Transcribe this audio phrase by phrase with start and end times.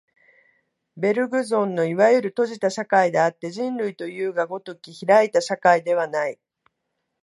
[0.97, 6.39] ベルグソンのいわゆる閉じた社会であって、人類というが如き開いた社会ではない。